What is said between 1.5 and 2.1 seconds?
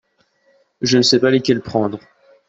prendre.